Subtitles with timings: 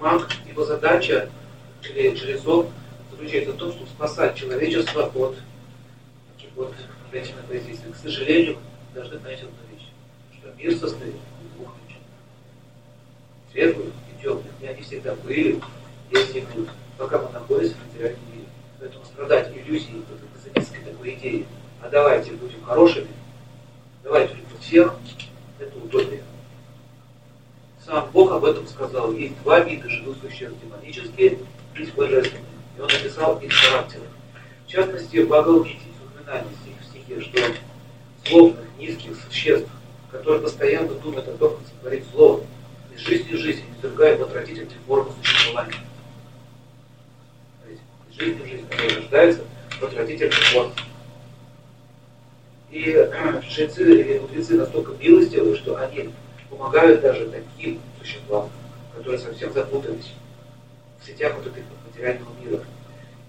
[0.00, 1.28] маг, его задача
[1.82, 2.66] или жрецов
[3.10, 5.36] заключается в том, чтобы спасать человечество от вот
[7.12, 7.92] негативных воздействий.
[7.92, 8.58] К сожалению,
[8.94, 9.88] должны понять одну вещь,
[10.38, 12.02] что мир состоит из двух вещей.
[13.52, 14.52] Светлых и темных.
[14.60, 15.60] И они всегда были,
[16.10, 18.46] есть и будут, пока мы находимся в материальном мире.
[18.78, 20.02] Поэтому страдать иллюзией,
[20.34, 21.46] эзотерической такой идеей,
[21.82, 23.08] а давайте будем хорошими,
[24.02, 24.94] давайте любим всех,
[25.58, 26.22] это утопия.
[27.90, 29.12] Сам Бог об этом сказал.
[29.12, 31.38] Есть два вида живых существ, демонические
[31.76, 32.44] и божественные.
[32.78, 34.04] И он написал их характеры.
[34.64, 37.52] В частности, в Бхагавадгите упоминание в стихе, что
[38.28, 39.68] злобных, низких существ,
[40.12, 42.44] которые постоянно думают о том, как сотворить зло,
[42.94, 45.74] из жизни в жизнь, извергают отвратительные формы существования.
[47.68, 49.42] Из жизни в жизнь, которые рождаются
[49.80, 50.74] в отвратительных формах.
[52.70, 53.10] И
[53.50, 56.10] жрецы или мудрецы настолько милостивы, что они
[56.60, 58.50] помогают даже таким существам,
[58.94, 60.12] которые совсем запутались
[61.00, 62.62] в сетях вот этой материального мира.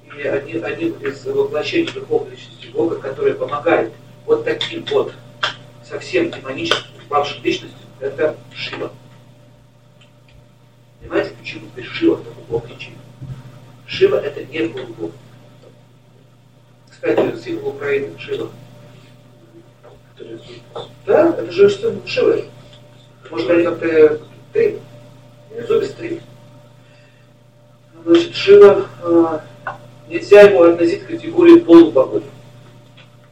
[0.03, 3.93] И они, они из воплощения духовной личности Бога, которые помогают
[4.25, 5.13] вот таким вот
[5.87, 8.91] совсем демоническим, упавшим личностям, это Шива.
[10.99, 12.95] Понимаете, почему теперь Шива такой Бог личин?
[13.87, 15.11] Шива это не Бог.
[16.89, 18.51] Кстати, символ Украины Шива
[21.05, 22.45] да, это же что Шивы.
[23.31, 24.19] Может, они как-то
[24.51, 24.79] три,
[25.65, 26.19] зубис три.
[28.03, 29.39] Значит, Шива, э,
[30.09, 32.23] нельзя ему относить к категории полубогов,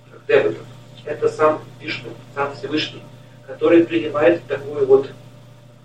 [0.09, 0.59] как Девата.
[1.03, 3.01] Это сам Вишну, сам Всевышний,
[3.45, 5.09] который принимает такую вот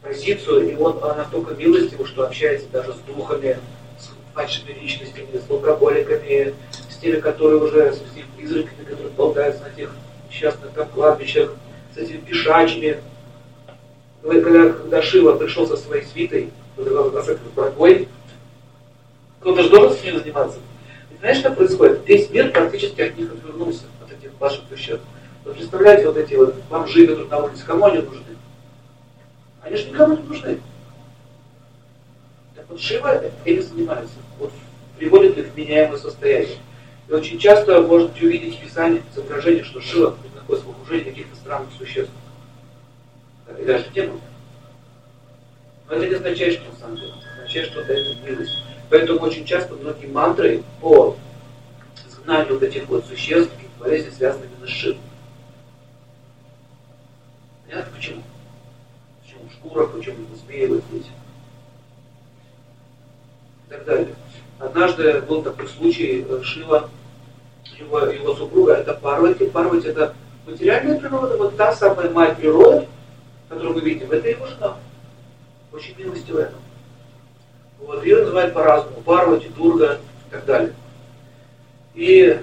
[0.01, 3.59] позицию, и он настолько милостивый, что общается даже с духами,
[3.99, 6.55] с падшими личностями, с алкоголиками,
[6.89, 9.91] с теми, которые уже, с этими призраками, которые болтаются на тех
[10.29, 11.53] несчастных там кладбищах,
[11.93, 13.01] с этими пешачами.
[14.25, 18.09] Когда, Шива пришел со своей свитой, с этой борьбой,
[19.41, 20.59] кто-то же должен с ними заниматься.
[21.13, 22.09] И знаешь, что происходит?
[22.09, 25.05] Весь мир практически от них отвернулся, от этих ваших существ.
[25.45, 28.23] Вы представляете, вот эти вот бомжи, которые на улице, кому они нужны?
[29.61, 30.59] Они же никому не нужны.
[32.57, 34.15] Так вот Шива этим занимается.
[34.39, 34.53] Вот
[34.97, 36.57] приводит их в меняемое состояние.
[37.11, 41.69] И очень часто можете увидеть в Писании изображение, что Шива находится в окружении каких-то странных
[41.79, 42.11] существ.
[43.49, 44.21] И даже демонов.
[45.89, 47.13] Но это не означает, что самом деле.
[47.13, 48.65] Это означает, что это милость.
[48.91, 51.17] Поэтому очень часто многие мантры по
[52.07, 54.99] изгнанию вот этих вот существ и болезней связаны именно с Шивой.
[57.67, 58.23] Понятно почему?
[59.23, 61.07] Почему шкура, почему змеи вот здесь.
[63.67, 64.15] И так далее.
[64.59, 66.89] Однажды был такой случай, э, Шива,
[67.79, 69.47] его, его супруга, это Парвати.
[69.47, 70.15] Парвати это
[70.47, 72.87] материальная природа, вот та самая мать природы,
[73.49, 74.77] которую мы видим, это его жена.
[75.73, 76.53] Очень милостивая.
[77.79, 79.01] Вот, ее называют по-разному.
[79.03, 80.73] Парвати, Дурга и так далее.
[81.95, 82.41] И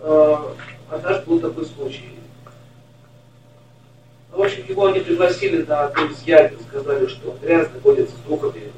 [0.00, 0.36] э,
[0.90, 2.10] однажды был такой случай.
[4.30, 8.28] Ну, в общем, его они пригласили на одну из ягод, сказали, что грязно ходит с
[8.28, 8.72] духами,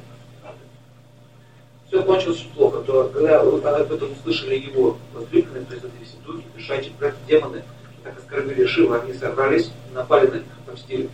[1.90, 6.16] все кончилось очень плохо, то когда об этом услышали его возлюбленные, то есть эти все
[6.24, 6.92] духи, пешачьи,
[7.26, 7.64] демоны,
[8.04, 11.10] так оскорбили Шива, они собрались, напали на них, отомстили,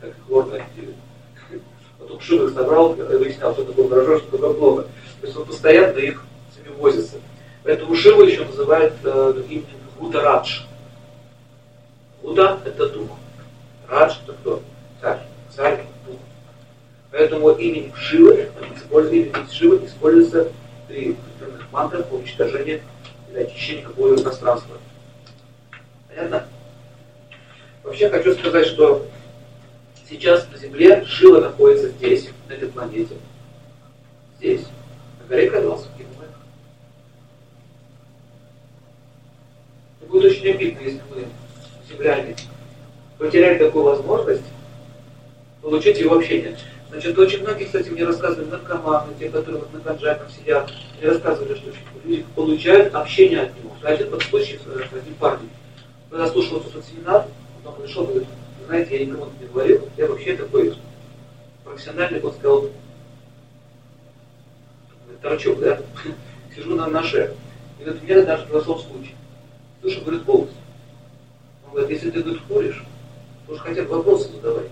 [0.00, 0.94] так обидели.
[1.98, 4.82] Потом Шива их собрал, выяснял, что такое хорошо, что такое плохо.
[5.20, 7.16] То есть он постоянно их с ними возится.
[7.64, 9.66] Поэтому Шива еще называют э, именем
[9.98, 10.60] Гуда Радж.
[12.22, 13.10] Гуда– это дух.
[13.88, 14.62] Радж– это кто?
[15.00, 15.20] Царь.
[15.54, 15.84] Царь
[17.10, 18.50] Поэтому имя Шивы,
[18.90, 20.52] имя Шивы используется
[20.86, 22.80] при определенных мантрах по уничтожению
[23.30, 24.76] или очищению какого-либо пространства.
[26.08, 26.46] Понятно?
[27.82, 29.06] Вообще хочу сказать, что
[30.08, 33.14] сейчас на Земле Шива находится здесь, на этой планете.
[34.38, 34.62] Здесь,
[35.20, 35.88] на горе Кадалса,
[40.08, 41.26] Будет очень обидно, если мы,
[41.86, 42.34] земляне,
[43.18, 44.44] потеряли такую возможность
[45.60, 46.56] получить его общение.
[46.88, 51.54] Значит, очень многие, кстати, мне рассказывали наркоманы, те, которые вот на канджаках сидят, мне рассказывали,
[51.54, 51.70] что
[52.04, 53.72] люди получают общение от него.
[53.82, 55.50] Один случай с одним парнем.
[56.08, 57.26] Когда слушал этот семинар,
[57.66, 58.28] он пришел и говорит,
[58.68, 60.76] знаете, я никому не говорил, я вообще такой
[61.64, 62.68] профессиональный, он сказал,
[65.22, 65.80] торчок, да,
[66.54, 67.34] сижу на наше.
[67.80, 69.14] И говорит, у меня даже произошел случай.
[69.80, 70.50] Слушай, говорит, голос.
[71.64, 72.84] Он говорит, если ты, говорит, куришь,
[73.46, 74.66] то уж хотя бы вопросы задавай.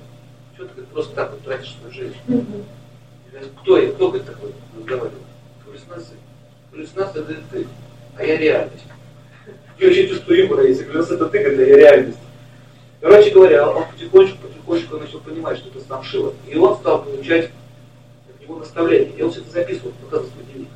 [0.54, 2.16] Что ты говорит, просто так вот тратишь свою жизнь?
[2.26, 3.92] Говорит, кто я?
[3.92, 5.20] Кто говорит, такой разговаривал?
[5.64, 6.16] Галлюцинации.
[6.70, 7.66] Галлюцинация это ты,
[8.16, 8.84] а я реальность.
[9.78, 10.84] Я очень чувство юмора есть.
[10.84, 12.18] Галлюцинация это ты, говорит, а я реальность.
[13.06, 16.34] Короче говоря, он потихонечку, потихонечку начал понимать, что это сам Шива.
[16.48, 17.50] И он стал получать
[18.28, 19.12] от него его наставление.
[19.16, 20.68] И он все это записывал, показывал свой дневник.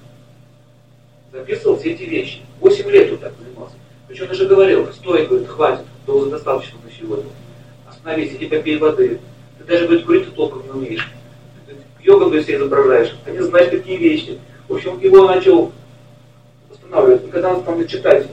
[1.32, 2.42] Записывал все эти вещи.
[2.60, 3.74] Восемь лет он так занимался.
[4.06, 7.30] Причем уже говорил, стой, говорит, хватит, дозы достаточно на сегодня.
[7.88, 9.18] Остановись, иди попей воды.
[9.58, 11.10] Ты даже, говорит, курить ты толком не умеешь.
[12.00, 13.12] Йога, говорит, себе изображаешь.
[13.26, 14.38] Они знают такие вещи.
[14.68, 15.72] В общем, его начал
[16.70, 17.24] устанавливать.
[17.24, 18.28] И когда он стал читать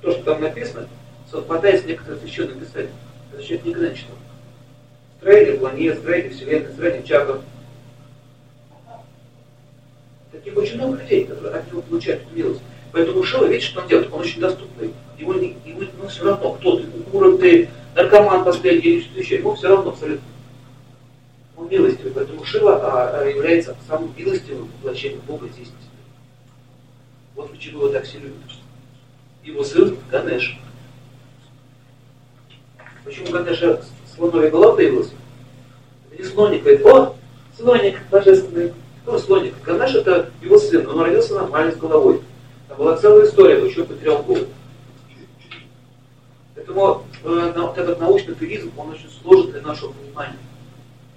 [0.00, 0.88] то, что там написано,
[1.32, 2.92] совпадает с некоторым священным писанием.
[3.32, 4.16] Это человек никогда не читал.
[5.18, 7.40] Строение планет, строение Вселенной, строение чакр.
[10.30, 12.60] Таких очень много людей, которые от него получают эту милость.
[12.92, 14.12] Поэтому Шива, видите, что он делает?
[14.12, 14.92] Он очень доступный.
[15.18, 19.36] Ему, ему ну, все равно, кто ты, урод ты, наркоман последний или что-то еще.
[19.36, 20.26] Ему все равно абсолютно.
[21.56, 22.12] Он милостивый.
[22.12, 25.68] Поэтому Шива а, является самым милостивым воплощением Бога здесь.
[27.34, 28.36] Вот почему его так все любят.
[29.44, 30.58] Его сын Ганеш.
[33.04, 33.82] Почему Ганеша
[34.14, 35.10] слоновая голова появилась?
[36.16, 37.16] Не слоник, говорит, о,
[37.56, 38.72] слоник божественный.
[39.02, 39.54] Кто слоник?
[39.64, 42.20] Ганеш это его сын, он родился нормально с головой.
[42.68, 44.46] Там была целая история, почему потерял голову.
[46.54, 50.36] Поэтому э, этот научный туризм, он очень сложен для нашего понимания.